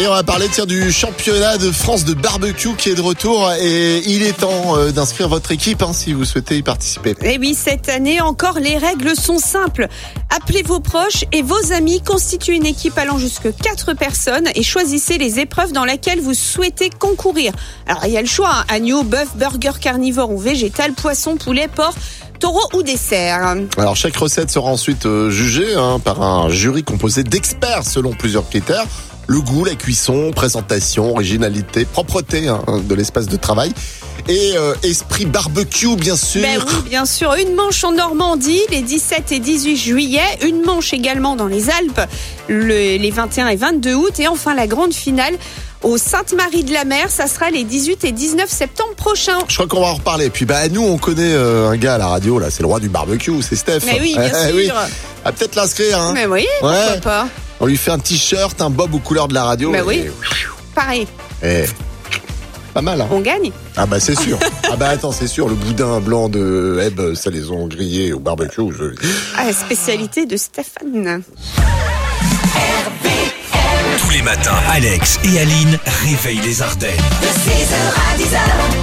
Et 0.00 0.06
on 0.06 0.12
va 0.12 0.22
parler 0.22 0.46
tiens, 0.50 0.64
du 0.64 0.90
championnat 0.90 1.58
de 1.58 1.70
France 1.70 2.06
de 2.06 2.14
barbecue 2.14 2.74
qui 2.74 2.88
est 2.88 2.94
de 2.94 3.02
retour 3.02 3.52
et 3.60 3.98
il 4.06 4.22
est 4.22 4.32
temps 4.32 4.78
euh, 4.78 4.92
d'inscrire 4.92 5.28
votre 5.28 5.52
équipe 5.52 5.82
hein, 5.82 5.92
si 5.92 6.14
vous 6.14 6.24
souhaitez 6.24 6.56
y 6.56 6.62
participer. 6.62 7.14
Et 7.20 7.36
oui, 7.36 7.54
cette 7.54 7.90
année 7.90 8.18
encore, 8.22 8.60
les 8.60 8.78
règles 8.78 9.14
sont 9.14 9.38
simples. 9.38 9.88
Appelez 10.34 10.62
vos 10.62 10.80
proches 10.80 11.26
et 11.32 11.42
vos 11.42 11.72
amis, 11.74 12.00
constituez 12.00 12.54
une 12.54 12.64
équipe 12.64 12.96
allant 12.96 13.18
jusque 13.18 13.54
4 13.54 13.92
personnes 13.92 14.48
et 14.54 14.62
choisissez 14.62 15.18
les 15.18 15.38
épreuves 15.38 15.72
dans 15.72 15.84
lesquelles 15.84 16.20
vous 16.20 16.32
souhaitez 16.32 16.88
concourir. 16.88 17.52
Alors 17.86 18.06
il 18.06 18.12
y 18.12 18.16
a 18.16 18.22
le 18.22 18.26
choix, 18.26 18.50
hein, 18.50 18.64
agneau, 18.70 19.02
bœuf, 19.02 19.36
burger 19.36 19.78
carnivore 19.78 20.30
ou 20.30 20.38
végétal, 20.38 20.94
poisson, 20.94 21.36
poulet, 21.36 21.68
porc 21.68 21.94
taureau 22.38 22.66
ou 22.72 22.82
dessert. 22.82 23.54
Alors 23.76 23.96
chaque 23.96 24.16
recette 24.16 24.50
sera 24.50 24.70
ensuite 24.70 25.04
euh, 25.04 25.28
jugée 25.28 25.74
hein, 25.74 26.00
par 26.02 26.22
un 26.22 26.48
jury 26.48 26.84
composé 26.84 27.22
d'experts 27.22 27.84
selon 27.84 28.12
plusieurs 28.12 28.48
critères. 28.48 28.86
Le 29.32 29.40
goût, 29.40 29.64
la 29.64 29.76
cuisson, 29.76 30.32
présentation, 30.34 31.12
originalité, 31.12 31.84
propreté 31.84 32.48
hein, 32.48 32.60
de 32.82 32.94
l'espace 32.96 33.26
de 33.26 33.36
travail 33.36 33.72
et 34.28 34.54
euh, 34.56 34.74
esprit 34.82 35.24
barbecue 35.24 35.94
bien 35.94 36.16
sûr. 36.16 36.42
Ben 36.42 36.58
oui, 36.66 36.88
bien 36.90 37.06
sûr. 37.06 37.32
Une 37.34 37.54
manche 37.54 37.84
en 37.84 37.92
Normandie 37.92 38.60
les 38.70 38.82
17 38.82 39.30
et 39.30 39.38
18 39.38 39.76
juillet, 39.76 40.20
une 40.44 40.62
manche 40.62 40.92
également 40.92 41.36
dans 41.36 41.46
les 41.46 41.70
Alpes 41.70 42.00
le- 42.48 42.96
les 42.96 43.10
21 43.12 43.46
et 43.48 43.56
22 43.56 43.94
août 43.94 44.18
et 44.18 44.26
enfin 44.26 44.52
la 44.56 44.66
grande 44.66 44.92
finale 44.92 45.34
au 45.82 45.96
Sainte-Marie-de-la-Mer, 45.96 47.06
ça 47.08 47.28
sera 47.28 47.50
les 47.50 47.62
18 47.62 48.04
et 48.04 48.12
19 48.12 48.50
septembre 48.50 48.94
prochains. 48.96 49.38
Je 49.46 49.54
crois 49.54 49.68
qu'on 49.68 49.80
va 49.80 49.86
en 49.86 49.94
reparler. 49.94 50.28
Puis 50.28 50.44
bah 50.44 50.68
nous 50.68 50.82
on 50.82 50.98
connaît 50.98 51.32
euh, 51.32 51.68
un 51.70 51.76
gars 51.76 51.94
à 51.94 51.98
la 51.98 52.08
radio 52.08 52.40
là, 52.40 52.50
c'est 52.50 52.62
le 52.62 52.66
roi 52.66 52.80
du 52.80 52.88
barbecue, 52.88 53.40
c'est 53.42 53.54
Steph. 53.56 53.80
Mais 53.86 53.98
oui, 54.00 54.14
bien 54.18 54.30
Eh, 54.48 54.64
sûr. 54.66 54.74
Ah, 55.24 55.30
peut-être 55.30 55.54
l'inscrire. 55.54 56.00
Hein. 56.00 56.12
Mais 56.14 56.26
oui, 56.26 56.46
pourquoi 56.58 56.76
Ouais. 56.94 57.00
pas 57.00 57.28
On 57.60 57.66
lui 57.66 57.76
fait 57.76 57.90
un 57.90 57.98
t-shirt, 57.98 58.60
un 58.62 58.70
bob 58.70 58.94
aux 58.94 58.98
couleurs 58.98 59.28
de 59.28 59.34
la 59.34 59.44
radio. 59.44 59.70
Mais 59.70 59.78
et- 59.78 59.82
oui. 59.82 60.04
Pareil, 60.74 61.06
et- 61.42 61.64
Pas 62.72 62.80
mal. 62.82 63.00
Hein. 63.00 63.08
on 63.10 63.20
gagne. 63.20 63.50
Ah 63.76 63.84
bah 63.86 63.98
c'est 64.00 64.18
sûr. 64.18 64.38
ah 64.70 64.76
bah 64.76 64.88
attends, 64.90 65.12
c'est 65.12 65.26
sûr, 65.26 65.48
le 65.48 65.54
boudin 65.54 65.98
blanc 66.00 66.28
de 66.28 66.78
Eb, 66.82 67.14
ça 67.14 67.28
les 67.30 67.50
ont 67.50 67.66
grillés 67.66 68.12
au 68.12 68.20
barbecue. 68.20 68.62
je- 68.78 68.94
la 69.44 69.52
spécialité 69.52 70.24
de 70.26 70.36
Stéphane. 70.36 71.22
Tous 74.00 74.10
les 74.10 74.22
matins, 74.22 74.56
Alex 74.70 75.18
et 75.24 75.38
Aline 75.40 75.78
réveillent 76.06 76.40
les 76.44 76.62
Ardennes. 76.62 76.90
De 77.20 77.26
6h 77.26 77.74
à 77.96 78.16
10h, 78.16 78.79